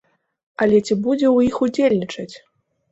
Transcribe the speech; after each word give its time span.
Але 0.65 0.77
ці 0.85 0.93
будзе 1.03 1.27
ў 1.31 1.37
іх 1.51 1.55
удзельнічаць? 1.69 2.33